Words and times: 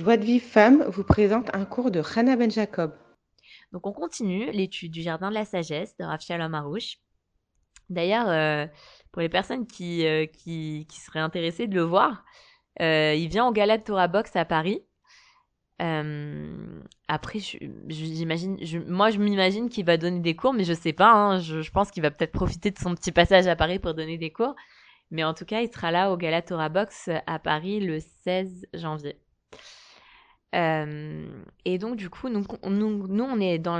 Joie 0.00 0.16
de 0.16 0.24
Vie 0.24 0.40
Femme 0.40 0.82
vous 0.84 1.04
présente 1.04 1.54
un 1.54 1.66
cours 1.66 1.90
de 1.90 2.00
Hannah 2.00 2.34
Ben 2.34 2.50
Jacob. 2.50 2.94
Donc 3.70 3.86
on 3.86 3.92
continue 3.92 4.50
l'étude 4.50 4.90
du 4.90 5.02
Jardin 5.02 5.28
de 5.28 5.34
la 5.34 5.44
Sagesse 5.44 5.94
de 5.98 6.04
Rav 6.04 6.22
Shalom. 6.22 6.58
D'ailleurs, 7.90 8.30
euh, 8.30 8.66
pour 9.12 9.20
les 9.20 9.28
personnes 9.28 9.66
qui, 9.66 10.06
euh, 10.06 10.24
qui, 10.24 10.86
seraient 10.88 11.20
intéressées 11.20 11.66
de 11.66 11.74
le 11.74 11.82
voir, 11.82 12.24
euh, 12.80 13.12
il 13.14 13.28
vient 13.28 13.46
au 13.46 13.52
Gala 13.52 13.76
de 13.76 13.82
Torah 13.82 14.08
Box 14.08 14.34
à 14.36 14.46
Paris. 14.46 14.80
après, 15.78 17.40
j'imagine, 17.88 18.56
moi 18.86 19.10
je 19.10 19.18
m'imagine 19.18 19.68
qu'il 19.68 19.84
va 19.84 19.98
donner 19.98 20.20
des 20.20 20.34
cours, 20.34 20.54
mais 20.54 20.64
je 20.64 20.72
sais 20.72 20.94
pas. 20.94 21.12
Hein, 21.12 21.40
je, 21.40 21.60
je, 21.60 21.70
pense 21.70 21.90
qu'il 21.90 22.02
va 22.02 22.10
peut-être 22.10 22.32
profiter 22.32 22.70
de 22.70 22.78
son 22.78 22.94
petit 22.94 23.12
passage 23.12 23.46
à 23.46 23.54
Paris 23.54 23.78
pour 23.78 23.92
donner 23.92 24.16
des 24.16 24.32
cours. 24.32 24.56
Mais 25.10 25.24
en 25.24 25.34
tout 25.34 25.44
cas, 25.44 25.60
il 25.60 25.70
sera 25.70 25.90
là 25.90 26.10
au 26.10 26.16
Gala 26.16 26.40
Torah 26.40 26.70
Box 26.70 27.10
à 27.26 27.38
Paris 27.38 27.80
le 27.80 28.00
16 28.24 28.66
janvier. 28.72 29.18
Euh, 30.54 31.42
et 31.64 31.78
donc, 31.78 31.96
du 31.96 32.10
coup, 32.10 32.28
nous, 32.28 32.44
nous, 32.64 33.24
on 33.24 33.40
est 33.40 33.58
dans 33.58 33.78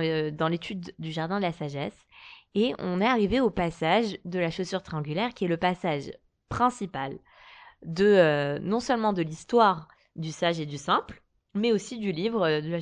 l'étude 0.48 0.94
du 0.98 1.12
Jardin 1.12 1.38
de 1.38 1.42
la 1.42 1.52
Sagesse 1.52 2.06
et 2.54 2.74
on 2.78 3.00
est 3.00 3.06
arrivé 3.06 3.40
au 3.40 3.50
passage 3.50 4.18
de 4.24 4.38
la 4.38 4.50
chaussure 4.50 4.82
triangulaire 4.82 5.34
qui 5.34 5.44
est 5.44 5.48
le 5.48 5.56
passage 5.56 6.10
principal 6.48 7.18
de 7.84 8.04
euh, 8.04 8.58
non 8.60 8.80
seulement 8.80 9.12
de 9.12 9.22
l'histoire 9.22 9.88
du 10.16 10.32
sage 10.32 10.60
et 10.60 10.66
du 10.66 10.78
simple, 10.78 11.22
mais 11.54 11.72
aussi 11.72 11.98
du 11.98 12.12
livre 12.12 12.42
euh, 12.42 12.60
de 12.60 12.68
le 12.68 12.78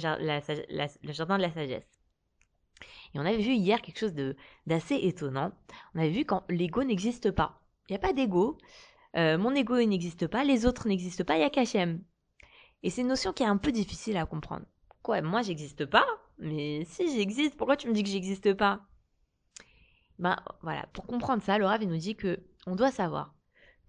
Jardin 1.12 1.36
de 1.36 1.42
la 1.42 1.50
Sagesse. 1.50 1.86
Et 3.14 3.18
on 3.18 3.24
avait 3.24 3.38
vu 3.38 3.52
hier 3.52 3.80
quelque 3.80 3.98
chose 3.98 4.14
d'assez 4.66 4.96
étonnant. 4.96 5.52
On 5.94 6.00
avait 6.00 6.10
vu 6.10 6.24
quand 6.24 6.44
l'ego 6.50 6.84
n'existe 6.84 7.30
pas. 7.30 7.62
Il 7.88 7.92
n'y 7.92 7.96
a 7.96 8.00
pas 8.00 8.12
d'ego. 8.12 8.58
mon 9.14 9.54
ego 9.54 9.82
n'existe 9.82 10.26
pas, 10.26 10.44
les 10.44 10.66
autres 10.66 10.88
n'existent 10.88 11.24
pas, 11.24 11.36
il 11.36 11.40
y 11.40 11.44
a 11.44 11.50
qu'Hachem. 11.50 12.02
Et 12.82 12.90
c'est 12.90 13.00
une 13.00 13.08
notion 13.08 13.32
qui 13.32 13.42
est 13.42 13.46
un 13.46 13.56
peu 13.56 13.72
difficile 13.72 14.16
à 14.16 14.26
comprendre. 14.26 14.66
Quoi, 15.02 15.20
moi 15.22 15.42
j'existe 15.42 15.86
pas? 15.86 16.06
Mais 16.38 16.84
si 16.84 17.16
j'existe, 17.16 17.56
pourquoi 17.56 17.76
tu 17.76 17.88
me 17.88 17.92
dis 17.92 18.02
que 18.02 18.08
j'existe 18.08 18.54
pas? 18.54 18.86
Ben 20.18 20.36
voilà, 20.62 20.86
pour 20.92 21.06
comprendre 21.06 21.42
ça, 21.42 21.58
Laura 21.58 21.78
nous 21.78 21.96
dit 21.96 22.16
que 22.16 22.40
on 22.66 22.76
doit 22.76 22.90
savoir 22.90 23.34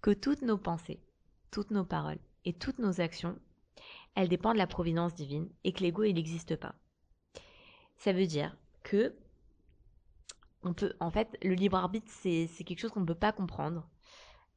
que 0.00 0.10
toutes 0.10 0.42
nos 0.42 0.58
pensées, 0.58 1.00
toutes 1.50 1.70
nos 1.70 1.84
paroles 1.84 2.18
et 2.44 2.52
toutes 2.52 2.78
nos 2.78 3.00
actions, 3.00 3.38
elles 4.14 4.28
dépendent 4.28 4.54
de 4.54 4.58
la 4.58 4.66
providence 4.66 5.14
divine 5.14 5.48
et 5.64 5.72
que 5.72 5.82
l'ego 5.82 6.04
il 6.04 6.14
n'existe 6.14 6.56
pas. 6.56 6.74
Ça 7.96 8.12
veut 8.12 8.26
dire 8.26 8.56
que 8.82 9.14
on 10.62 10.74
peut, 10.74 10.94
en 11.00 11.10
fait, 11.10 11.38
le 11.42 11.54
libre 11.54 11.78
arbitre 11.78 12.10
c'est 12.10 12.48
quelque 12.64 12.80
chose 12.80 12.90
qu'on 12.90 13.00
ne 13.00 13.06
peut 13.06 13.14
pas 13.14 13.32
comprendre 13.32 13.88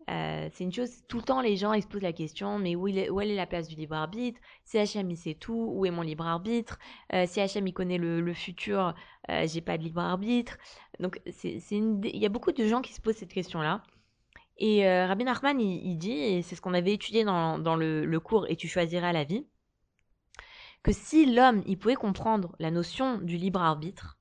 euh, 0.10 0.50
c'est 0.52 0.64
une 0.64 0.74
chose, 0.74 1.04
tout 1.08 1.18
le 1.18 1.24
temps 1.24 1.42
les 1.42 1.56
gens 1.56 1.74
ils 1.74 1.82
se 1.82 1.88
posent 1.88 2.02
la 2.02 2.14
question, 2.14 2.60
mais 2.60 2.76
où, 2.76 2.88
est, 2.88 3.10
où 3.10 3.22
est 3.22 3.36
la 3.36 3.46
place 3.46 3.68
du 3.68 3.76
libre 3.76 3.96
arbitre? 3.96 4.40
Si 4.66 4.78
Hachem 4.78 5.10
il 5.10 5.18
sait 5.18 5.34
tout, 5.34 5.72
où 5.74 5.86
est 5.86 5.92
mon 5.92 6.02
libre 6.02 6.28
arbitre? 6.28 6.78
Euh, 7.14 7.26
Si 7.26 7.40
Hachem 7.40 7.66
il 7.68 7.74
connaît 7.74 7.98
le, 7.98 8.34
futur, 8.34 8.94
euh, 9.30 9.48
j'ai 9.48 9.62
pas 9.62 9.78
de 9.78 9.84
libre 9.84 10.02
arbitre. 10.02 10.58
Donc 11.00 11.22
c'est, 11.32 11.60
il 11.72 12.18
y 12.18 12.26
a 12.26 12.30
beaucoup 12.30 12.52
de 12.52 12.68
gens 12.68 12.82
qui 12.82 12.94
se 12.94 13.02
posent 13.02 13.16
cette 13.16 13.34
question-là. 13.34 13.84
Et 14.58 14.88
Rabbi 14.88 15.24
Nachman 15.24 15.60
il, 15.60 15.98
dit, 15.98 16.12
et 16.12 16.42
c'est 16.44 16.56
ce 16.56 16.62
qu'on 16.62 16.76
avait 16.76 16.94
étudié 16.94 17.24
dans, 17.24 17.58
dans 17.58 17.76
le, 17.76 18.06
le, 18.06 18.20
cours 18.20 18.46
Et 18.50 18.56
tu 18.56 18.68
choisiras 18.68 19.12
la 19.12 19.24
vie, 19.24 19.48
que 20.84 20.92
si 20.92 21.26
l'homme 21.34 21.64
il 21.66 21.80
pouvait 21.80 21.96
comprendre 21.96 22.56
la 22.60 22.70
notion 22.72 23.18
du 23.18 23.38
libre 23.38 23.62
arbitre, 23.62 24.20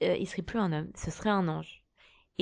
il 0.00 0.26
serait 0.26 0.42
plus 0.42 0.58
un 0.58 0.72
homme, 0.72 0.90
ce 0.94 1.10
serait 1.10 1.30
un 1.30 1.48
ange. 1.48 1.84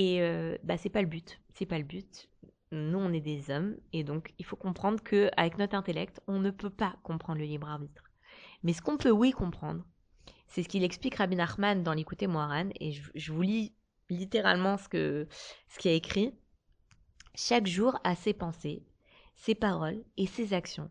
Et 0.01 0.21
bah 0.63 0.77
c'est 0.77 0.89
pas 0.89 1.01
le 1.01 1.07
but 1.07 1.39
c'est 1.59 1.65
pas 1.65 1.77
le 1.77 1.83
but. 1.83 2.29
Nous, 2.71 2.97
on 2.97 3.11
est 3.11 3.19
des 3.19 3.51
hommes, 3.51 3.75
et 3.91 4.05
donc 4.05 4.33
il 4.39 4.45
faut 4.45 4.55
comprendre 4.55 5.03
que 5.03 5.29
avec 5.35 5.57
notre 5.57 5.75
intellect, 5.75 6.21
on 6.25 6.39
ne 6.39 6.51
peut 6.51 6.69
pas 6.69 6.95
comprendre 7.03 7.39
le 7.39 7.45
libre 7.45 7.67
arbitre. 7.67 8.05
Mais 8.63 8.71
ce 8.71 8.81
qu'on 8.81 8.95
peut, 8.95 9.11
oui, 9.11 9.31
comprendre, 9.31 9.83
c'est 10.47 10.63
ce 10.63 10.69
qu'il 10.69 10.85
explique 10.85 11.15
Rabbi 11.15 11.35
Nachman 11.35 11.83
dans 11.83 11.93
l'écouter 11.93 12.27
Moharan, 12.27 12.69
et 12.79 12.93
je, 12.93 13.33
vous 13.33 13.41
lis 13.41 13.73
littéralement 14.09 14.77
ce 14.77 14.87
que 14.87 15.27
ce 15.67 15.79
qu'il 15.79 15.91
a 15.91 15.95
écrit. 15.95 16.33
Chaque 17.35 17.67
jour 17.67 17.99
a 18.05 18.15
ses 18.15 18.33
pensées, 18.33 18.85
ses 19.35 19.55
paroles 19.55 20.01
et 20.15 20.27
ses 20.27 20.53
actions. 20.53 20.89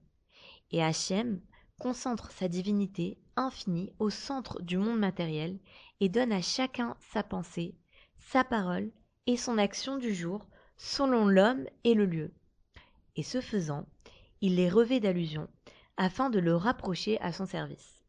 Et 0.70 0.82
Hachem 0.82 1.40
concentre 1.80 2.30
sa 2.30 2.48
divinité 2.48 3.16
infinie 3.36 3.90
au 3.98 4.10
centre 4.10 4.60
du 4.60 4.76
monde 4.76 4.98
matériel 4.98 5.58
et 6.00 6.10
donne 6.10 6.32
à 6.32 6.42
chacun 6.42 6.94
sa 7.12 7.22
pensée, 7.22 7.74
sa 8.18 8.44
parole 8.44 8.90
son 9.36 9.58
action 9.58 9.98
du 9.98 10.14
jour 10.14 10.46
selon 10.76 11.26
l'homme 11.26 11.66
et 11.84 11.94
le 11.94 12.06
lieu. 12.06 12.32
Et 13.16 13.22
ce 13.22 13.40
faisant, 13.40 13.86
il 14.40 14.56
les 14.56 14.70
revêt 14.70 15.00
d'allusions, 15.00 15.48
afin 15.96 16.30
de 16.30 16.38
le 16.38 16.54
rapprocher 16.54 17.20
à 17.20 17.32
son 17.32 17.46
service. 17.46 18.04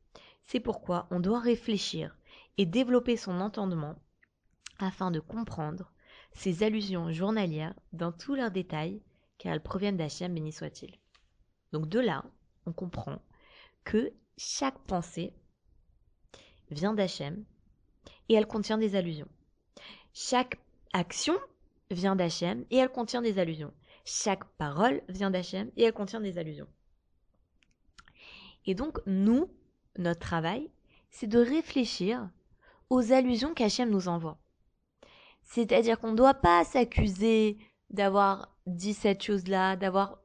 C'est 0.46 0.60
pourquoi 0.60 1.08
on 1.12 1.20
doit 1.20 1.40
réfléchir 1.40 2.16
et 2.58 2.66
développer 2.66 3.18
son 3.18 3.42
entendement 3.42 3.96
afin 4.80 5.12
de 5.12 5.20
comprendre 5.20 5.92
ces 6.34 6.64
allusions 6.64 7.12
journalières 7.12 7.74
dans 7.92 8.12
tous 8.12 8.36
leurs 8.36 8.52
détails, 8.52 9.02
car 9.38 9.54
elles 9.54 9.64
proviennent 9.64 9.98
d'Hachem, 9.98 10.34
béni 10.34 10.52
soit-il. 10.52 10.96
Donc 11.72 11.90
de 11.90 12.00
là, 12.00 12.24
on 12.66 12.74
comprend 12.74 13.20
que 13.84 14.12
chaque 14.38 14.80
pensée 14.80 15.34
vient 16.72 16.94
d'Hachem 16.94 17.44
et 18.30 18.36
elle 18.36 18.48
contient 18.48 18.78
des 18.78 18.96
allusions. 18.96 19.28
Chaque 20.14 20.60
action 20.94 21.38
vient 21.92 22.16
d'Hachem 22.16 22.66
et 22.72 22.78
elle 22.78 22.92
contient 22.92 23.22
des 23.22 23.40
allusions. 23.40 23.74
Chaque 24.06 24.44
parole 24.58 25.02
vient 25.10 25.32
d'Hachem 25.32 25.72
et 25.78 25.84
elle 25.84 25.94
contient 25.94 26.22
des 26.22 26.38
allusions. 26.38 26.68
Et 28.66 28.76
donc, 28.76 29.00
nous, 29.06 29.50
notre 29.98 30.20
travail, 30.20 30.72
c'est 31.10 31.28
de 31.28 31.40
réfléchir 31.40 32.30
aux 32.90 33.12
allusions 33.12 33.54
qu'Hachem 33.54 33.90
nous 33.90 34.08
envoie. 34.08 34.38
C'est-à-dire 35.44 36.00
qu'on 36.00 36.12
ne 36.12 36.18
doit 36.18 36.36
pas 36.36 36.64
s'accuser 36.64 37.58
d'avoir 37.90 38.56
dit 38.68 38.94
cette 38.94 39.24
chose-là, 39.24 39.76
d'avoir 39.76 40.20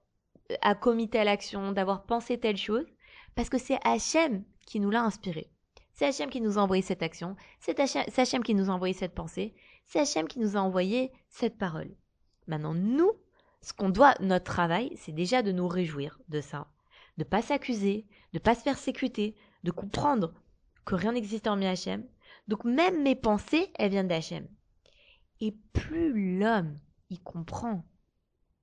à 0.60 0.74
commis 0.74 1.08
telle 1.08 1.28
action, 1.28 1.72
d'avoir 1.72 2.04
pensé 2.04 2.38
telle 2.38 2.56
chose, 2.56 2.86
parce 3.34 3.48
que 3.48 3.58
c'est 3.58 3.78
Hachem 3.84 4.44
qui 4.66 4.80
nous 4.80 4.90
l'a 4.90 5.02
inspiré. 5.02 5.50
C'est 5.92 6.06
Hachem 6.06 6.28
qui 6.28 6.40
nous 6.40 6.58
a 6.58 6.62
envoyé 6.62 6.82
cette 6.82 7.02
action, 7.02 7.36
c'est 7.60 7.80
Hachem 7.80 8.42
qui 8.42 8.54
nous 8.54 8.68
a 8.68 8.72
envoyé 8.72 8.94
cette 8.94 9.14
pensée, 9.14 9.54
c'est 9.86 10.00
Hachem 10.00 10.28
qui 10.28 10.38
nous 10.38 10.56
a 10.56 10.60
envoyé 10.60 11.12
cette 11.28 11.58
parole. 11.58 11.94
Maintenant, 12.46 12.74
nous, 12.74 13.12
ce 13.60 13.72
qu'on 13.72 13.88
doit, 13.88 14.14
notre 14.20 14.44
travail, 14.44 14.92
c'est 14.96 15.12
déjà 15.12 15.42
de 15.42 15.52
nous 15.52 15.68
réjouir 15.68 16.18
de 16.28 16.40
ça. 16.40 16.68
De 17.16 17.24
pas 17.24 17.42
s'accuser, 17.42 18.06
de 18.32 18.38
pas 18.38 18.54
se 18.54 18.64
persécuter, 18.64 19.34
de 19.62 19.70
comprendre 19.70 20.34
que 20.84 20.94
rien 20.94 21.12
n'existe 21.12 21.46
en 21.46 21.60
Hachem. 21.62 22.06
Donc 22.48 22.64
même 22.64 23.02
mes 23.02 23.14
pensées, 23.14 23.70
elles 23.76 23.90
viennent 23.90 24.08
d'Hachem. 24.08 24.46
Et 25.40 25.56
plus 25.72 26.38
l'homme 26.38 26.78
y 27.10 27.18
comprend 27.18 27.84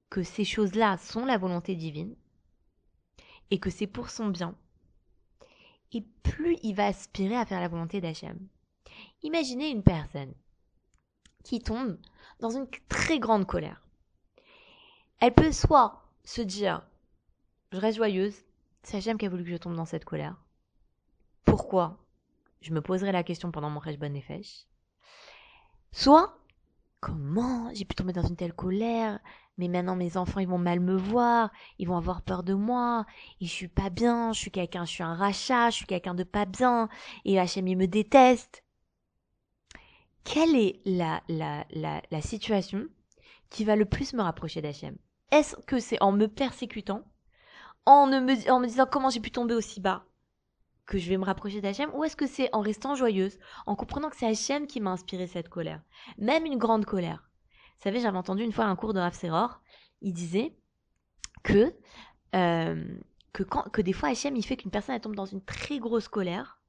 que 0.09 0.23
ces 0.23 0.45
choses-là 0.45 0.97
sont 0.97 1.25
la 1.25 1.37
volonté 1.37 1.75
divine, 1.75 2.15
et 3.49 3.59
que 3.59 3.69
c'est 3.69 3.87
pour 3.87 4.09
son 4.09 4.27
bien, 4.27 4.55
et 5.93 6.01
plus 6.23 6.57
il 6.63 6.75
va 6.75 6.85
aspirer 6.85 7.35
à 7.35 7.45
faire 7.45 7.59
la 7.59 7.67
volonté 7.67 8.01
d'Hachem. 8.01 8.37
Imaginez 9.23 9.69
une 9.69 9.83
personne 9.83 10.33
qui 11.43 11.59
tombe 11.59 11.97
dans 12.39 12.49
une 12.49 12.67
très 12.89 13.19
grande 13.19 13.45
colère. 13.45 13.81
Elle 15.19 15.33
peut 15.33 15.51
soit 15.51 16.03
se 16.23 16.41
dire 16.41 16.81
je 17.71 17.77
reste 17.77 17.97
joyeuse, 17.97 18.35
c'est 18.83 18.97
Hachem 18.97 19.17
qui 19.17 19.25
a 19.25 19.29
voulu 19.29 19.43
que 19.43 19.49
je 19.51 19.57
tombe 19.57 19.75
dans 19.75 19.85
cette 19.85 20.03
colère. 20.03 20.35
Pourquoi? 21.45 21.97
Je 22.61 22.73
me 22.73 22.81
poserai 22.81 23.11
la 23.11 23.23
question 23.23 23.51
pendant 23.51 23.69
mon 23.69 23.81
et 23.81 24.21
fèche. 24.21 24.65
Soit 25.91 26.37
comment 26.99 27.71
j'ai 27.73 27.85
pu 27.85 27.95
tomber 27.95 28.13
dans 28.13 28.23
une 28.23 28.35
telle 28.35 28.53
colère? 28.53 29.19
Mais 29.57 29.67
maintenant 29.67 29.95
mes 29.95 30.17
enfants 30.17 30.39
ils 30.39 30.47
vont 30.47 30.57
mal 30.57 30.79
me 30.79 30.95
voir, 30.95 31.51
ils 31.77 31.87
vont 31.87 31.97
avoir 31.97 32.21
peur 32.21 32.43
de 32.43 32.53
moi, 32.53 33.05
et 33.39 33.45
je 33.45 33.51
suis 33.51 33.67
pas 33.67 33.89
bien, 33.89 34.33
je 34.33 34.39
suis 34.39 34.51
quelqu'un, 34.51 34.85
je 34.85 34.91
suis 34.91 35.03
un 35.03 35.15
rachat, 35.15 35.69
je 35.69 35.77
suis 35.77 35.85
quelqu'un 35.85 36.15
de 36.15 36.23
pas 36.23 36.45
bien, 36.45 36.89
et 37.25 37.39
Hachem 37.39 37.67
il 37.67 37.77
me 37.77 37.87
déteste 37.87 38.60
quelle 40.23 40.55
est 40.55 40.81
la, 40.85 41.21
la, 41.27 41.65
la, 41.71 42.21
situation 42.21 42.87
qui 43.49 43.65
va 43.65 43.75
le 43.75 43.85
plus 43.85 44.13
me 44.13 44.21
rapprocher 44.21 44.61
d'Hachem? 44.61 44.97
Est-ce 45.31 45.55
que 45.65 45.79
c'est 45.79 46.01
en 46.01 46.11
me 46.11 46.27
persécutant, 46.27 47.03
en, 47.85 48.07
me, 48.07 48.65
disant 48.65 48.85
comment 48.85 49.09
j'ai 49.09 49.19
pu 49.19 49.31
tomber 49.31 49.55
aussi 49.55 49.79
bas, 49.79 50.05
que 50.85 50.97
je 50.97 51.09
vais 51.09 51.17
me 51.17 51.25
rapprocher 51.25 51.61
d'Hachem, 51.61 51.89
ou 51.93 52.03
est-ce 52.03 52.15
que 52.15 52.27
c'est 52.27 52.53
en 52.53 52.61
restant 52.61 52.95
joyeuse, 52.95 53.39
en 53.65 53.75
comprenant 53.75 54.09
que 54.09 54.17
c'est 54.17 54.27
Hachem 54.27 54.67
qui 54.67 54.79
m'a 54.81 54.91
inspiré 54.91 55.27
cette 55.27 55.49
colère? 55.49 55.81
Même 56.17 56.45
une 56.45 56.57
grande 56.57 56.85
colère. 56.85 57.29
Vous 57.77 57.83
savez, 57.83 57.99
j'avais 57.99 58.17
entendu 58.17 58.43
une 58.43 58.51
fois 58.51 58.65
un 58.65 58.75
cours 58.75 58.93
de 58.93 58.99
Rav 58.99 59.15
Seror, 59.15 59.61
il 60.01 60.13
disait 60.13 60.55
que, 61.43 61.73
euh, 62.35 62.99
que, 63.33 63.81
des 63.81 63.93
fois 63.93 64.09
Hachem, 64.09 64.35
il 64.35 64.45
fait 64.45 64.57
qu'une 64.57 64.71
personne 64.71 64.99
tombe 64.99 65.15
dans 65.15 65.25
une 65.25 65.43
très 65.43 65.79
grosse 65.79 66.07
colère 66.07 66.61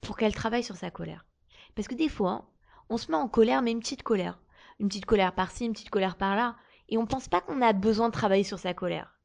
pour 0.00 0.16
qu'elle 0.16 0.34
travaille 0.34 0.64
sur 0.64 0.76
sa 0.76 0.90
colère. 0.90 1.26
Parce 1.74 1.88
que 1.88 1.94
des 1.94 2.08
fois, 2.08 2.50
on 2.90 2.96
se 2.96 3.10
met 3.10 3.16
en 3.16 3.28
colère, 3.28 3.62
mais 3.62 3.70
une 3.70 3.80
petite 3.80 4.02
colère. 4.02 4.38
Une 4.80 4.88
petite 4.88 5.06
colère 5.06 5.34
par-ci, 5.34 5.64
une 5.64 5.72
petite 5.72 5.90
colère 5.90 6.16
par-là. 6.16 6.56
Et 6.88 6.98
on 6.98 7.06
pense 7.06 7.28
pas 7.28 7.40
qu'on 7.40 7.62
a 7.62 7.72
besoin 7.72 8.08
de 8.08 8.12
travailler 8.12 8.44
sur 8.44 8.58
sa 8.58 8.74
colère. 8.74 9.16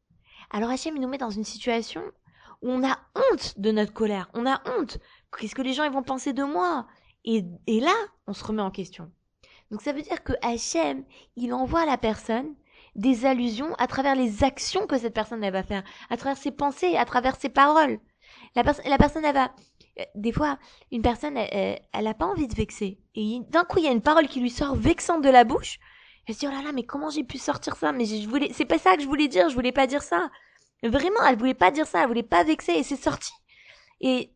Alors 0.51 0.69
Hachem, 0.69 0.95
il 0.95 1.01
nous 1.01 1.07
met 1.07 1.17
dans 1.17 1.31
une 1.31 1.43
situation 1.43 2.03
où 2.61 2.69
on 2.69 2.87
a 2.87 2.97
honte 3.15 3.59
de 3.59 3.71
notre 3.71 3.93
colère, 3.93 4.29
on 4.33 4.45
a 4.45 4.61
honte. 4.69 4.99
Qu'est-ce 5.37 5.55
que 5.55 5.61
les 5.61 5.73
gens 5.73 5.83
ils 5.83 5.91
vont 5.91 6.03
penser 6.03 6.31
de 6.31 6.43
moi? 6.43 6.87
Et, 7.25 7.41
là, 7.67 7.93
on 8.27 8.33
se 8.33 8.43
remet 8.43 8.61
en 8.61 8.69
question. 8.69 9.11
Donc 9.71 9.81
ça 9.81 9.93
veut 9.93 10.03
dire 10.03 10.23
que 10.23 10.33
Hachem, 10.43 11.03
il 11.35 11.53
envoie 11.53 11.81
à 11.81 11.85
la 11.87 11.97
personne 11.97 12.53
des 12.93 13.25
allusions 13.25 13.73
à 13.75 13.87
travers 13.87 14.15
les 14.15 14.43
actions 14.43 14.85
que 14.85 14.97
cette 14.97 15.15
personne 15.15 15.43
elle 15.43 15.51
va 15.51 15.63
faire, 15.63 15.83
à 16.11 16.17
travers 16.17 16.37
ses 16.37 16.51
pensées, 16.51 16.95
à 16.95 17.05
travers 17.05 17.35
ses 17.35 17.49
paroles. 17.49 17.99
La, 18.55 18.61
la 18.63 18.97
personne 18.97 19.25
elle 19.25 19.33
va 19.33 19.51
des 20.15 20.31
fois, 20.31 20.57
une 20.91 21.01
personne, 21.01 21.37
elle, 21.37 21.79
elle, 21.93 22.07
a 22.07 22.13
pas 22.13 22.25
envie 22.25 22.47
de 22.47 22.55
vexer. 22.55 22.99
Et 23.15 23.39
d'un 23.49 23.63
coup, 23.63 23.79
il 23.79 23.85
y 23.85 23.87
a 23.87 23.91
une 23.91 24.01
parole 24.01 24.27
qui 24.27 24.39
lui 24.39 24.49
sort 24.49 24.75
vexante 24.75 25.21
de 25.21 25.29
la 25.29 25.43
bouche. 25.43 25.79
Elle 26.27 26.35
se 26.35 26.39
dit, 26.39 26.47
oh 26.47 26.51
là 26.51 26.61
là, 26.61 26.71
mais 26.73 26.83
comment 26.83 27.09
j'ai 27.09 27.23
pu 27.23 27.37
sortir 27.37 27.75
ça? 27.75 27.91
Mais 27.91 28.05
je 28.05 28.27
voulais, 28.27 28.49
c'est 28.53 28.65
pas 28.65 28.79
ça 28.79 28.95
que 28.95 29.03
je 29.03 29.07
voulais 29.07 29.27
dire, 29.27 29.49
je 29.49 29.55
voulais 29.55 29.71
pas 29.71 29.87
dire 29.87 30.01
ça. 30.01 30.29
Vraiment, 30.83 31.23
elle 31.27 31.37
voulait 31.37 31.53
pas 31.53 31.71
dire 31.71 31.87
ça, 31.87 32.01
elle 32.01 32.07
voulait 32.07 32.23
pas 32.23 32.43
vexer 32.43 32.73
et 32.73 32.83
c'est 32.83 32.95
sorti. 32.95 33.31
Et 34.01 34.31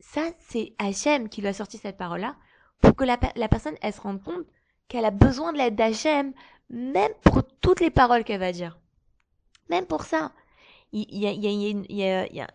ça, 0.00 0.22
c'est 0.48 0.74
Hachem 0.78 1.28
qui 1.28 1.40
lui 1.40 1.48
a 1.48 1.52
sorti 1.52 1.78
cette 1.78 1.96
parole-là 1.96 2.36
pour 2.80 2.94
que 2.94 3.04
la, 3.04 3.18
la, 3.36 3.48
personne, 3.48 3.76
elle 3.82 3.92
se 3.92 4.00
rende 4.00 4.22
compte 4.22 4.46
qu'elle 4.88 5.04
a 5.04 5.10
besoin 5.10 5.52
de 5.52 5.58
l'aide 5.58 5.76
d'Hachem, 5.76 6.32
même 6.70 7.12
pour 7.22 7.42
toutes 7.60 7.80
les 7.80 7.90
paroles 7.90 8.24
qu'elle 8.24 8.40
va 8.40 8.52
dire. 8.52 8.78
Même 9.70 9.86
pour 9.86 10.04
ça. 10.04 10.32
Il 10.92 11.18
y 11.18 11.26
a, 11.26 11.32
il 11.32 11.42
y 11.42 11.48
a, 11.48 11.50
il 11.50 11.62
y 11.92 12.04
a, 12.04 12.26
il 12.26 12.36
y 12.36 12.40
a, 12.40 12.48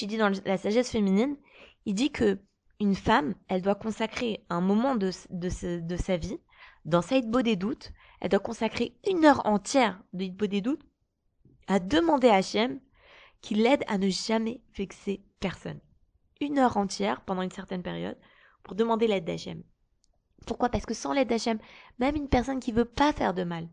il 0.00 0.06
dit 0.06 0.16
dans 0.16 0.32
la 0.46 0.56
sagesse 0.56 0.90
féminine, 0.90 1.36
il 1.86 1.94
dit 1.94 2.10
que 2.10 2.38
une 2.80 2.94
femme, 2.96 3.34
elle 3.48 3.62
doit 3.62 3.76
consacrer 3.76 4.44
un 4.50 4.60
moment 4.60 4.96
de, 4.96 5.10
sa 5.10 6.16
vie, 6.16 6.38
dans 6.84 7.02
sa 7.02 7.16
hitbo 7.16 7.42
des 7.42 7.54
doutes, 7.54 7.92
elle 8.20 8.30
doit 8.30 8.40
consacrer 8.40 8.96
une 9.08 9.24
heure 9.24 9.46
entière 9.46 10.02
de 10.12 10.24
hitbo 10.24 10.46
des 10.46 10.60
doutes 10.60 10.82
à 11.68 11.78
demander 11.78 12.28
à 12.28 12.36
Hachem 12.36 12.80
qu'il 13.40 13.62
l'aide 13.62 13.84
à 13.86 13.98
ne 13.98 14.08
jamais 14.08 14.60
vexer 14.76 15.22
personne. 15.38 15.80
Une 16.40 16.58
heure 16.58 16.76
entière 16.76 17.20
pendant 17.20 17.42
une 17.42 17.50
certaine 17.50 17.82
période 17.82 18.18
pour 18.64 18.74
demander 18.74 19.06
l'aide 19.06 19.24
d'Hachem. 19.24 19.62
Pourquoi? 20.46 20.68
Parce 20.68 20.86
que 20.86 20.94
sans 20.94 21.12
l'aide 21.12 21.28
d'Hachem, 21.28 21.58
même 21.98 22.16
une 22.16 22.28
personne 22.28 22.60
qui 22.60 22.72
veut 22.72 22.84
pas 22.84 23.12
faire 23.12 23.34
de 23.34 23.44
mal, 23.44 23.68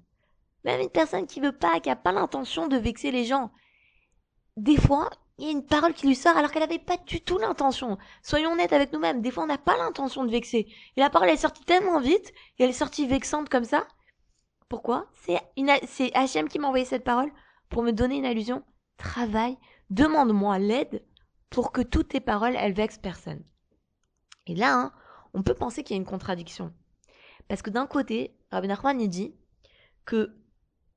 même 0.64 0.82
une 0.82 0.90
personne 0.90 1.26
qui 1.26 1.40
veut 1.40 1.58
pas, 1.58 1.80
qui 1.80 1.90
a 1.90 1.96
pas 1.96 2.12
l'intention 2.12 2.68
de 2.68 2.78
vexer 2.78 3.12
les 3.12 3.26
gens, 3.26 3.52
des 4.58 4.78
fois, 4.78 5.10
il 5.40 5.46
y 5.46 5.48
a 5.48 5.52
une 5.52 5.66
parole 5.66 5.94
qui 5.94 6.06
lui 6.06 6.16
sort 6.16 6.36
alors 6.36 6.52
qu'elle 6.52 6.62
n'avait 6.62 6.80
pas 6.80 6.98
du 6.98 7.22
tout 7.22 7.38
l'intention. 7.38 7.98
Soyons 8.22 8.52
honnêtes 8.52 8.74
avec 8.74 8.92
nous-mêmes, 8.92 9.22
des 9.22 9.32
fois 9.32 9.44
on 9.44 9.48
n'a 9.48 9.58
pas 9.58 9.78
l'intention 9.78 10.26
de 10.26 10.32
vexer. 10.32 10.68
Et 10.98 11.00
la 11.00 11.10
parole 11.10 11.30
est 11.30 11.38
sortie 11.38 11.64
tellement 11.64 12.02
vite, 12.02 12.34
et 12.58 12.64
elle 12.64 12.70
est 12.70 12.74
sortie 12.74 13.08
vexante 13.08 13.48
comme 13.48 13.64
ça. 13.64 13.88
Pourquoi? 14.68 15.08
C'est 15.16 16.12
Hachem 16.14 16.50
qui 16.50 16.60
m'a 16.60 16.68
envoyé 16.68 16.86
cette 16.86 17.06
parole 17.06 17.32
pour 17.70 17.84
me 17.84 17.92
donner 17.92 18.18
une 18.18 18.26
allusion. 18.26 18.64
Travaille, 18.98 19.58
demande-moi 19.90 20.60
l'aide 20.60 21.04
pour 21.50 21.72
que 21.72 21.82
toutes 21.82 22.10
tes 22.10 22.20
paroles, 22.20 22.56
elles 22.58 22.74
vexent 22.74 23.00
personne. 23.00 23.44
Et 24.46 24.56
là, 24.56 24.76
hein, 24.76 24.94
on 25.34 25.42
peut 25.42 25.54
penser 25.54 25.84
qu'il 25.84 25.96
y 25.96 26.00
a 26.00 26.02
une 26.02 26.08
contradiction. 26.08 26.74
Parce 27.48 27.62
que 27.62 27.70
d'un 27.70 27.88
côté, 27.88 28.36
Rabbi 28.52 28.68
Nachman, 28.68 29.00
il 29.00 29.10
dit 29.10 29.34
que, 30.06 30.36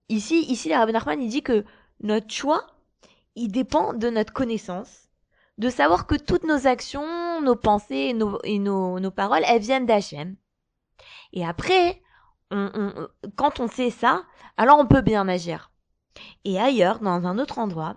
ici, 0.09 0.43
ici, 0.49 0.75
Rabbi 0.75 0.93
Nachman, 0.93 1.23
il 1.23 1.29
dit 1.31 1.43
que 1.43 1.65
notre 2.01 2.31
choix, 2.31 2.67
il 3.35 3.51
dépend 3.51 3.95
de 3.95 4.11
notre 4.11 4.33
connaissance, 4.33 5.09
de 5.59 5.69
savoir 5.69 6.07
que 6.07 6.15
toutes 6.15 6.45
nos 6.45 6.67
actions, 6.67 7.41
nos 7.41 7.57
pensées 7.57 8.09
et 8.11 8.15
nos, 8.15 8.39
et 8.45 8.59
nos, 8.59 9.01
nos 9.01 9.11
paroles, 9.11 9.43
elles 9.47 9.63
viennent 9.63 9.87
d'Hachem. 9.87 10.37
Et 11.33 11.45
après, 11.45 12.03
on, 12.51 12.71
on, 12.75 13.09
quand 13.37 13.61
on 13.61 13.69
sait 13.69 13.91
ça, 13.91 14.25
alors 14.57 14.79
on 14.79 14.87
peut 14.87 15.01
bien 15.01 15.29
agir. 15.29 15.71
Et 16.45 16.61
ailleurs, 16.61 17.01
dans 17.01 17.27
un 17.27 17.39
autre 17.39 17.59
endroit, 17.59 17.97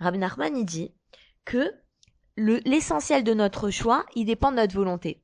Rabbi 0.00 0.18
Nachman 0.18 0.56
il 0.56 0.66
dit 0.66 0.94
que 1.44 1.72
l'essentiel 2.36 3.24
de 3.24 3.34
notre 3.34 3.70
choix, 3.70 4.04
il 4.14 4.26
dépend 4.26 4.50
de 4.50 4.56
notre 4.56 4.74
volonté. 4.74 5.22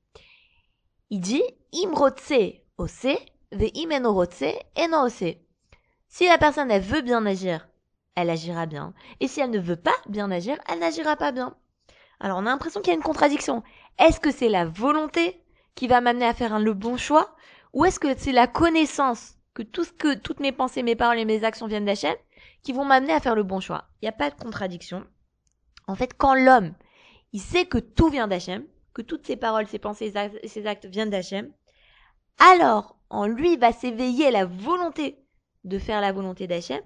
Il 1.10 1.20
dit 1.20 1.42
imrotse 1.72 2.62
ose 2.78 3.08
ve 3.52 3.70
imenorotse 3.74 4.54
eno. 4.76 5.08
Si 5.08 6.26
la 6.26 6.38
personne 6.38 6.70
elle 6.70 6.82
veut 6.82 7.02
bien 7.02 7.26
agir, 7.26 7.68
elle 8.20 8.30
agira 8.30 8.66
bien. 8.66 8.94
Et 9.20 9.28
si 9.28 9.40
elle 9.40 9.50
ne 9.50 9.58
veut 9.58 9.76
pas 9.76 9.94
bien 10.08 10.30
agir, 10.30 10.58
elle 10.68 10.78
n'agira 10.80 11.16
pas 11.16 11.32
bien. 11.32 11.56
Alors 12.20 12.38
on 12.38 12.46
a 12.46 12.50
l'impression 12.50 12.80
qu'il 12.80 12.92
y 12.92 12.94
a 12.94 12.96
une 12.96 13.02
contradiction. 13.02 13.62
Est-ce 13.98 14.20
que 14.20 14.30
c'est 14.30 14.48
la 14.48 14.64
volonté 14.64 15.42
qui 15.74 15.88
va 15.88 16.00
m'amener 16.00 16.26
à 16.26 16.34
faire 16.34 16.58
le 16.58 16.74
bon 16.74 16.96
choix 16.96 17.34
ou 17.72 17.84
est-ce 17.84 18.00
que 18.00 18.16
c'est 18.16 18.32
la 18.32 18.46
connaissance 18.46 19.36
que 19.54 19.62
tout 19.62 19.84
ce 19.84 19.92
que 19.92 20.14
toutes 20.14 20.40
mes 20.40 20.52
pensées, 20.52 20.82
mes 20.82 20.96
paroles 20.96 21.18
et 21.18 21.24
mes 21.24 21.44
actions 21.44 21.66
viennent 21.66 21.84
d'Hachem 21.84 22.14
qui 22.62 22.72
vont 22.72 22.84
m'amener 22.84 23.12
à 23.12 23.20
faire 23.20 23.34
le 23.34 23.42
bon 23.42 23.60
choix? 23.60 23.84
Il 24.00 24.04
n'y 24.04 24.08
a 24.08 24.12
pas 24.12 24.30
de 24.30 24.40
contradiction. 24.40 25.06
En 25.86 25.94
fait, 25.94 26.14
quand 26.16 26.34
l'homme, 26.34 26.74
il 27.32 27.40
sait 27.40 27.64
que 27.64 27.78
tout 27.78 28.08
vient 28.08 28.28
d'Hachem, 28.28 28.64
que 28.92 29.02
toutes 29.02 29.26
ses 29.26 29.36
paroles, 29.36 29.66
ses 29.66 29.78
pensées, 29.78 30.12
ses 30.44 30.66
actes 30.66 30.86
viennent 30.86 31.10
d'Hachem, 31.10 31.52
alors 32.38 32.96
en 33.08 33.26
lui 33.26 33.56
va 33.56 33.72
s'éveiller 33.72 34.30
la 34.30 34.44
volonté 34.44 35.24
de 35.64 35.78
faire 35.78 36.00
la 36.00 36.12
volonté 36.12 36.46
d'Hachem 36.46 36.80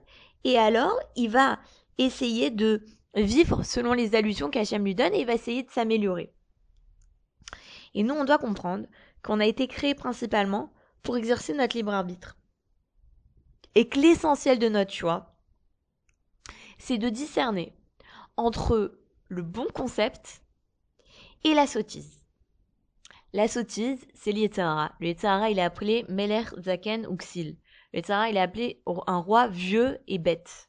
et 0.45 0.59
alors, 0.59 0.99
il 1.17 1.31
va 1.31 1.59
essayer 1.99 2.51
de 2.51 2.85
vivre 3.15 3.63
selon 3.63 3.93
les 3.93 4.15
allusions 4.15 4.51
qu'Hachem 4.51 4.85
lui 4.85 4.95
donne 4.95 5.15
et 5.15 5.21
il 5.21 5.27
va 5.27 5.35
essayer 5.35 5.63
de 5.63 5.71
s'améliorer. 5.71 6.33
Et 7.95 8.03
nous, 8.03 8.15
on 8.15 8.25
doit 8.25 8.39
comprendre 8.39 8.87
qu'on 9.23 9.41
a 9.41 9.47
été 9.47 9.67
créé 9.69 9.95
principalement 9.95 10.73
pour 11.03 11.17
exercer 11.17 11.55
notre 11.55 11.77
libre 11.77 11.93
arbitre. 11.93 12.37
Et 13.75 13.89
que 13.89 13.99
l'essentiel 13.99 14.59
de 14.59 14.69
notre 14.69 14.93
choix, 14.93 15.35
c'est 16.79 16.99
de 16.99 17.09
discerner 17.09 17.73
entre 18.37 18.99
le 19.29 19.43
bon 19.43 19.67
concept 19.75 20.43
et 21.45 21.55
la 21.55 21.67
sottise. 21.67 22.21
La 23.33 23.49
sottise, 23.49 24.07
c'est 24.15 24.33
l'Yetzara. 24.33 24.93
Le 25.01 25.09
il 25.09 25.59
est 25.59 25.63
appelé 25.63 26.05
Meler 26.09 26.45
Zaken 26.61 27.07
Uxil. 27.11 27.57
Le 27.95 28.01
il 28.29 28.37
est 28.37 28.41
appelé 28.41 28.83
un 29.07 29.19
roi 29.19 29.47
vieux 29.47 30.01
et 30.09 30.19
bête. 30.19 30.69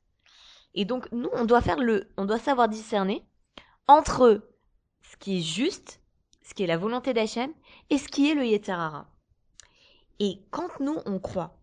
Et 0.75 0.85
donc, 0.85 1.11
nous, 1.11 1.29
on 1.33 1.45
doit 1.45 1.61
faire 1.61 1.79
le, 1.79 2.11
on 2.17 2.25
doit 2.25 2.37
savoir 2.37 2.69
discerner 2.69 3.25
entre 3.87 4.47
ce 5.01 5.17
qui 5.17 5.39
est 5.39 5.41
juste, 5.41 6.01
ce 6.43 6.53
qui 6.53 6.63
est 6.63 6.67
la 6.67 6.77
volonté 6.77 7.13
d'Hachem, 7.13 7.51
et 7.89 7.97
ce 7.97 8.07
qui 8.07 8.29
est 8.29 8.35
le 8.35 8.45
Yetzirara. 8.45 9.07
Et 10.19 10.43
quand 10.51 10.79
nous, 10.79 10.97
on 11.07 11.17
croit 11.17 11.57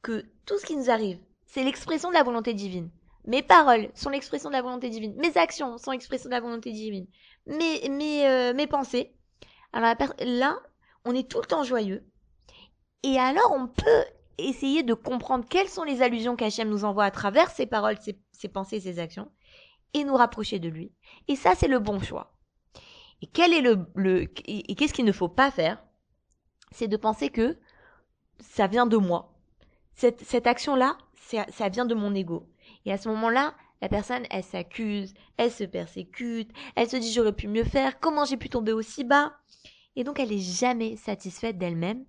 que 0.00 0.24
tout 0.46 0.58
ce 0.58 0.64
qui 0.64 0.76
nous 0.76 0.90
arrive, 0.90 1.18
c'est 1.44 1.62
l'expression 1.62 2.08
de 2.08 2.14
la 2.14 2.22
volonté 2.22 2.54
divine, 2.54 2.90
mes 3.26 3.42
paroles 3.42 3.90
sont 3.94 4.10
l'expression 4.10 4.48
de 4.48 4.54
la 4.54 4.62
volonté 4.62 4.88
divine, 4.88 5.14
mes 5.16 5.36
actions 5.36 5.76
sont 5.76 5.90
l'expression 5.90 6.30
de 6.30 6.34
la 6.34 6.40
volonté 6.40 6.72
divine, 6.72 7.06
mes, 7.46 7.86
mes, 7.90 8.26
euh, 8.26 8.54
mes 8.54 8.66
pensées, 8.66 9.14
alors 9.74 9.94
là, 10.20 10.58
on 11.04 11.14
est 11.14 11.30
tout 11.30 11.40
le 11.40 11.46
temps 11.46 11.64
joyeux. 11.64 12.08
Et 13.02 13.18
alors, 13.18 13.52
on 13.52 13.66
peut 13.68 14.04
essayer 14.38 14.82
de 14.82 14.94
comprendre 14.94 15.46
quelles 15.48 15.68
sont 15.68 15.84
les 15.84 16.02
allusions 16.02 16.36
qu'Hachem 16.36 16.68
nous 16.68 16.84
envoie 16.84 17.04
à 17.04 17.10
travers 17.10 17.50
ses 17.50 17.66
paroles, 17.66 17.96
ses, 18.32 18.48
pensées, 18.48 18.80
ses 18.80 18.98
actions, 18.98 19.30
et 19.94 20.04
nous 20.04 20.14
rapprocher 20.14 20.58
de 20.58 20.68
lui. 20.68 20.92
Et 21.28 21.36
ça, 21.36 21.54
c'est 21.54 21.68
le 21.68 21.78
bon 21.78 22.00
choix. 22.00 22.32
Et 23.22 23.26
quel 23.26 23.52
est 23.54 23.62
le, 23.62 23.86
le 23.94 24.22
et 24.46 24.74
qu'est-ce 24.74 24.92
qu'il 24.92 25.06
ne 25.06 25.12
faut 25.12 25.28
pas 25.28 25.50
faire? 25.50 25.82
C'est 26.70 26.88
de 26.88 26.96
penser 26.96 27.30
que 27.30 27.56
ça 28.40 28.66
vient 28.66 28.86
de 28.86 28.98
moi. 28.98 29.34
Cette, 29.94 30.20
cette 30.20 30.46
action-là, 30.46 30.98
ça 31.48 31.68
vient 31.70 31.86
de 31.86 31.94
mon 31.94 32.14
ego. 32.14 32.46
Et 32.84 32.92
à 32.92 32.98
ce 32.98 33.08
moment-là, 33.08 33.54
la 33.80 33.88
personne, 33.88 34.24
elle 34.30 34.44
s'accuse, 34.44 35.14
elle 35.36 35.50
se 35.50 35.64
persécute, 35.64 36.50
elle 36.74 36.88
se 36.88 36.96
dit 36.96 37.12
j'aurais 37.12 37.32
pu 37.32 37.48
mieux 37.48 37.64
faire, 37.64 37.98
comment 38.00 38.24
j'ai 38.24 38.36
pu 38.36 38.48
tomber 38.48 38.72
aussi 38.72 39.04
bas? 39.04 39.32
Et 39.96 40.04
donc 40.04 40.20
elle 40.20 40.32
est 40.32 40.38
jamais 40.38 40.96
satisfaite 40.96 41.56
d'elle-même 41.56 42.04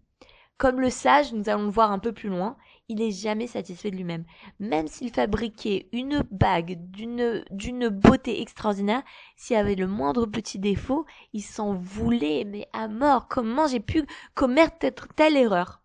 comme 0.57 0.81
le 0.81 0.89
sage, 0.89 1.33
nous 1.33 1.49
allons 1.49 1.65
le 1.65 1.71
voir 1.71 1.91
un 1.91 1.99
peu 1.99 2.11
plus 2.11 2.29
loin, 2.29 2.57
il 2.89 2.97
n'est 2.97 3.11
jamais 3.11 3.47
satisfait 3.47 3.91
de 3.91 3.95
lui-même. 3.95 4.25
Même 4.59 4.87
s'il 4.87 5.11
fabriquait 5.11 5.87
une 5.91 6.23
bague 6.31 6.79
d'une, 6.89 7.89
beauté 7.89 8.41
extraordinaire, 8.41 9.03
s'il 9.35 9.55
avait 9.55 9.75
le 9.75 9.87
moindre 9.87 10.25
petit 10.25 10.57
défaut, 10.57 11.05
il 11.33 11.41
s'en 11.41 11.73
voulait, 11.73 12.43
mais 12.45 12.67
à 12.73 12.87
mort. 12.87 13.27
Comment 13.27 13.67
j'ai 13.67 13.79
pu 13.79 14.05
commettre 14.35 15.07
telle 15.15 15.37
erreur? 15.37 15.81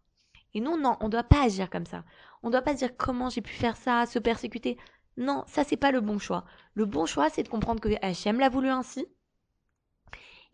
Et 0.55 0.61
nous, 0.61 0.79
non, 0.79 0.97
on 1.01 1.07
ne 1.07 1.11
doit 1.11 1.23
pas 1.23 1.45
agir 1.45 1.69
comme 1.69 1.87
ça. 1.87 2.05
On 2.43 2.49
ne 2.49 2.53
doit 2.53 2.63
pas 2.63 2.75
dire 2.75 2.97
comment 2.97 3.31
j'ai 3.31 3.43
pu 3.43 3.53
faire 3.53 3.77
ça, 3.77 4.07
se 4.07 4.19
persécuter. 4.19 4.79
Non, 5.17 5.45
ça 5.47 5.65
c'est 5.65 5.77
pas 5.77 5.93
le 5.93 6.01
bon 6.01 6.19
choix. 6.19 6.45
Le 6.75 6.87
bon 6.87 7.05
choix, 7.05 7.29
c'est 7.31 7.43
de 7.43 7.49
comprendre 7.49 7.81
que 7.81 7.89
Hachem 8.01 8.39
l'a 8.39 8.49
voulu 8.49 8.69
ainsi. 8.69 9.07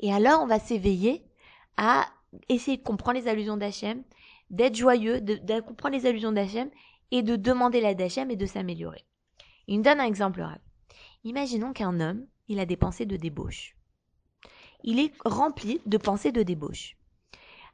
Et 0.00 0.12
alors, 0.12 0.42
on 0.42 0.46
va 0.46 0.58
s'éveiller 0.58 1.25
à 1.76 2.06
essayer 2.49 2.76
de 2.76 2.82
comprendre 2.82 3.18
les 3.18 3.28
allusions 3.28 3.56
d'Hachem, 3.56 4.02
d'être 4.50 4.76
joyeux, 4.76 5.20
de, 5.20 5.61
comprendre 5.61 5.97
les 5.97 6.06
allusions 6.06 6.32
d'Hachem 6.32 6.70
et 7.11 7.23
de 7.23 7.37
demander 7.37 7.80
l'aide 7.80 7.99
d'Hachem 7.99 8.30
et 8.30 8.37
de 8.37 8.47
s'améliorer. 8.47 9.04
Il 9.66 9.78
me 9.78 9.85
donne 9.85 10.00
un 10.00 10.04
exemple. 10.04 10.44
Imaginons 11.25 11.73
qu'un 11.73 12.00
homme, 12.00 12.26
il 12.49 12.61
a 12.61 12.66
des 12.66 12.76
pensées 12.76 13.06
de 13.06 13.16
débauche. 13.16 13.76
Il 14.85 14.99
est 15.00 15.12
rempli 15.25 15.80
de 15.87 15.99
pensées 15.99 16.32
de 16.32 16.42
débauche. 16.42 16.97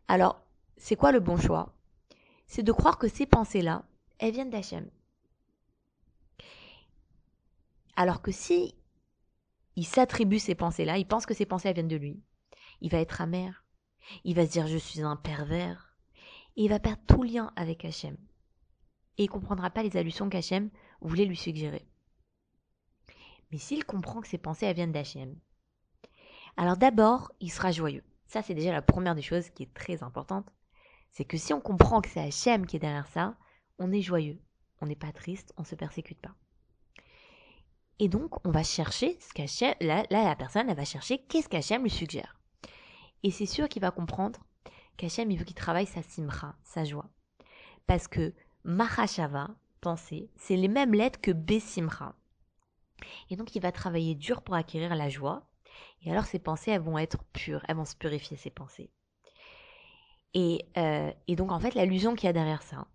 Alors, 0.09 0.41
c'est 0.77 0.97
quoi 0.97 1.13
le 1.13 1.21
bon 1.21 1.37
choix? 1.37 1.75
C'est 2.47 2.63
de 2.63 2.73
croire 2.73 2.99
que 2.99 3.09
ces 3.09 3.27
pensées-là, 3.27 3.85
elles 4.19 4.33
viennent 4.33 4.51
d'Hachem. 4.51 4.89
Alors 7.97 8.23
que 8.23 8.33
si 8.33 8.75
il 9.77 9.87
s'attribue 9.87 10.39
ces 10.39 10.55
pensées-là, 10.55 10.99
il 10.99 11.07
pense 11.07 11.27
que 11.27 11.35
ces 11.35 11.47
pensées 11.47 11.73
viennent 11.73 11.89
de 11.89 11.97
lui. 11.97 12.21
Il 12.81 12.91
va 12.91 12.99
être 12.99 13.21
amer, 13.21 13.64
il 14.25 14.35
va 14.35 14.47
se 14.47 14.53
dire 14.53 14.67
je 14.67 14.79
suis 14.79 15.03
un 15.03 15.17
pervers, 15.17 15.97
et 16.57 16.65
il 16.65 16.69
va 16.69 16.79
perdre 16.79 17.03
tout 17.07 17.23
lien 17.23 17.53
avec 17.57 17.85
Hachem. 17.85 18.17
Et 19.19 19.25
il 19.25 19.29
comprendra 19.29 19.71
pas 19.71 19.83
les 19.83 19.97
allusions 19.97 20.29
qu'Hachem 20.29 20.71
voulait 21.01 21.25
lui 21.25 21.37
suggérer. 21.37 21.87
Mais 23.51 23.59
s'il 23.59 23.85
comprend 23.85 24.21
que 24.21 24.29
ces 24.29 24.39
pensées 24.39 24.73
viennent 24.73 24.93
d'Hachem, 24.93 25.37
alors 26.57 26.77
d'abord, 26.77 27.33
il 27.41 27.51
sera 27.51 27.73
joyeux. 27.73 28.05
Ça, 28.27 28.43
c'est 28.43 28.55
déjà 28.55 28.73
la 28.73 28.83
première 28.83 29.15
des 29.15 29.23
choses 29.23 29.51
qui 29.51 29.65
est 29.65 29.75
très 29.75 30.03
importante. 30.03 30.53
C'est 31.11 31.25
que 31.25 31.37
si 31.37 31.53
on 31.53 31.61
comprend 31.61 32.01
que 32.01 32.09
c'est 32.09 32.21
Hachem 32.21 32.67
qui 32.67 32.77
est 32.77 32.81
derrière 32.81 33.07
ça, 33.09 33.37
on 33.79 33.93
est 33.93 34.03
joyeux. 34.03 34.41
On 34.81 34.87
n'est 34.87 34.97
pas 34.97 35.13
triste, 35.13 35.53
on 35.57 35.63
ne 35.63 35.67
se 35.67 35.75
persécute 35.75 36.21
pas. 36.21 36.35
Et 38.01 38.09
donc, 38.09 38.45
on 38.45 38.51
va 38.51 38.65
chercher 38.65 39.19
ce 39.21 39.33
qu'Hachem, 39.33 39.75
là, 39.81 40.05
la 40.11 40.37
personne, 40.37 40.73
va 40.73 40.85
chercher 40.85 41.19
qu'est-ce 41.19 41.49
qu'Hachem 41.49 41.83
lui 41.83 41.91
suggère. 41.91 42.34
Et 43.25 43.31
c'est 43.31 43.47
sûr 43.47 43.69
qu'il 43.71 43.81
va 43.81 43.91
comprendre 43.91 44.39
qu'Hachem, 44.99 45.31
il 45.31 45.39
veut 45.39 45.47
qu'il 45.47 45.57
travaille 45.57 45.87
sa 45.87 46.03
simra, 46.03 46.55
sa 46.63 46.85
joie. 46.85 47.09
Parce 47.87 48.07
que 48.07 48.35
Mahashava, 48.65 49.49
penser, 49.81 50.31
c'est 50.37 50.57
les 50.57 50.69
mêmes 50.69 50.93
lettres 50.93 51.21
que 51.21 51.31
Besimra. 51.31 52.15
Et 53.31 53.37
donc, 53.37 53.57
il 53.57 53.61
va 53.61 53.73
travailler 53.73 54.15
dur 54.15 54.43
pour 54.43 54.55
acquérir 54.55 54.95
la 54.95 55.09
joie. 55.09 55.49
Et 56.03 56.11
alors, 56.11 56.27
ses 56.27 56.39
pensées, 56.39 56.71
elles 56.71 56.83
vont 56.83 56.99
être 56.99 57.25
pures, 57.33 57.65
elles 57.67 57.77
vont 57.77 57.87
se 57.87 57.97
purifier, 57.97 58.37
ses 58.37 58.51
pensées. 58.51 58.91
Et, 60.35 60.67
euh, 60.77 61.11
et 61.27 61.35
donc, 61.35 61.51
en 61.51 61.61
fait, 61.61 61.75
l'allusion 61.75 62.15
qu'il 62.15 62.27
y 62.27 62.31
a 62.31 62.35
derrière 62.35 62.63
ça, 62.63 62.87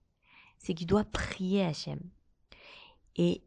c'est 0.59 0.75
qu'il 0.75 0.87
doit 0.87 1.05
prier 1.05 1.65
Hachem. 1.65 1.99
Et, 3.15 3.41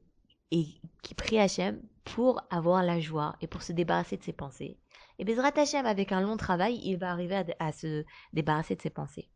et 0.50 0.66
qui 1.02 1.14
prie 1.14 1.38
Hachem 1.38 1.80
pour 2.02 2.42
avoir 2.50 2.82
la 2.82 2.98
joie 2.98 3.36
et 3.40 3.46
pour 3.46 3.62
se 3.62 3.72
débarrasser 3.72 4.16
de 4.16 4.22
ses 4.24 4.32
pensées. 4.32 4.78
Et 5.18 5.24
Bezrat 5.24 5.52
Hachem, 5.56 5.86
avec 5.86 6.12
un 6.12 6.20
long 6.20 6.36
travail, 6.36 6.80
il 6.84 6.96
va 6.96 7.10
arriver 7.10 7.44
à, 7.58 7.72
se 7.72 8.04
débarrasser 8.32 8.76
de 8.76 8.82
ses 8.82 8.90
pensées. 8.90 9.28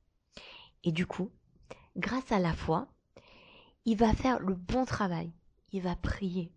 Et 0.85 0.93
du 0.93 1.07
coup, 1.07 1.31
grâce 1.97 2.31
à 2.33 2.39
la 2.39 2.55
foi, 2.55 2.89
il 3.85 3.97
va 3.97 4.13
faire 4.13 4.41
le 4.41 4.55
bon 4.55 4.85
travail. 4.85 5.33
Il 5.73 5.83
va 5.83 5.97
prier. 5.97 6.53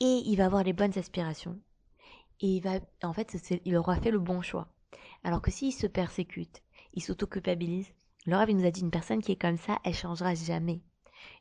Et 0.00 0.22
il 0.26 0.36
va 0.36 0.46
avoir 0.46 0.64
les 0.64 0.72
bonnes 0.72 0.96
aspirations. 0.98 1.58
Et 2.40 2.56
il 2.56 2.62
va, 2.62 2.80
en 3.02 3.12
fait, 3.12 3.36
il 3.64 3.76
aura 3.76 3.96
fait 3.96 4.10
le 4.10 4.18
bon 4.18 4.42
choix. 4.42 4.68
Alors 5.24 5.42
que 5.42 5.50
s'il 5.50 5.72
se 5.72 5.86
persécute, 5.86 6.62
il 6.94 7.02
s'auto-culpabilise, 7.02 7.92
le 8.26 8.52
nous 8.52 8.64
a 8.64 8.70
dit 8.70 8.82
une 8.82 8.90
personne 8.90 9.20
qui 9.20 9.32
est 9.32 9.40
comme 9.40 9.56
ça, 9.56 9.78
elle 9.84 9.94
changera 9.94 10.34
jamais. 10.34 10.80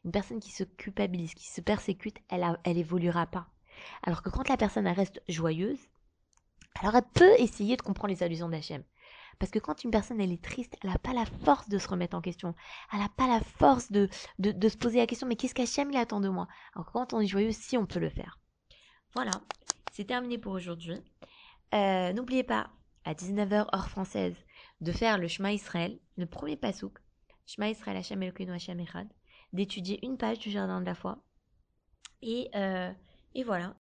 Une 0.04 0.12
personne 0.12 0.40
qui 0.40 0.52
se 0.52 0.64
culpabilise, 0.64 1.34
qui 1.34 1.48
se 1.48 1.62
persécute, 1.62 2.18
elle, 2.30 2.44
a, 2.44 2.60
elle 2.64 2.78
évoluera 2.78 3.28
pas. 3.28 3.48
Alors 4.04 4.22
que 4.22 4.30
quand 4.30 4.50
la 4.50 4.58
personne 4.58 4.88
reste 4.88 5.22
joyeuse, 5.28 5.80
alors 6.80 6.96
elle 6.96 7.10
peut 7.14 7.34
essayer 7.40 7.78
de 7.78 7.82
comprendre 7.82 8.14
les 8.14 8.24
allusions 8.24 8.50
d'Hachem. 8.50 8.84
Parce 9.40 9.52
que 9.52 9.60
quand 9.60 9.84
une 9.84 9.92
personne 9.92 10.22
elle 10.22 10.32
est 10.32 10.44
triste, 10.44 10.78
elle 10.84 10.92
n'a 10.92 11.00
pas 11.00 11.14
la 11.14 11.26
force 11.26 11.68
de 11.68 11.80
se 11.80 11.88
remettre 11.88 12.16
en 12.16 12.22
question. 12.22 12.54
Elle 12.94 13.00
n'a 13.00 13.10
pas 13.10 13.28
la 13.28 13.40
force 13.40 13.92
de, 13.92 14.08
de, 14.40 14.70
se 14.70 14.78
poser 14.78 15.00
la 15.00 15.08
question, 15.08 15.28
mais 15.28 15.36
qu'est-ce 15.36 15.56
qu'Hachem 15.56 15.92
il 15.92 15.98
attend 15.98 16.22
de 16.22 16.30
moi? 16.30 16.48
Alors 16.76 16.92
quand 16.92 17.14
on 17.14 17.20
est 17.20 17.28
joyeux, 17.28 17.52
si 17.52 17.78
on 17.78 17.86
peut 17.86 18.00
le 18.00 18.10
faire. 18.10 18.40
Voilà, 19.14 19.32
c'est 19.92 20.06
terminé 20.06 20.38
pour 20.38 20.54
aujourd'hui. 20.54 21.02
Euh, 21.74 22.14
N'oubliez 22.14 22.44
pas, 22.44 22.70
à 23.04 23.14
19h 23.14 23.76
heure 23.76 23.90
française, 23.90 24.36
de 24.80 24.92
faire 24.92 25.18
le 25.18 25.28
Shema 25.28 25.52
Israël, 25.54 26.00
le 26.18 26.26
premier 26.26 26.56
pasouk, 26.56 27.00
Shema 27.46 27.70
Israël 27.70 27.98
Hashem 27.98 28.22
Elokeinu 28.24 28.54
Hashem 28.54 28.80
Echad, 28.80 29.08
d'étudier 29.54 30.06
une 30.06 30.18
page 30.18 30.40
du 30.40 30.52
Jardin 30.52 30.82
de 30.82 30.86
la 30.86 30.96
Foi. 30.96 31.18
Et, 32.22 32.50
euh, 32.56 32.92
et 33.34 33.44
voilà, 33.44 33.70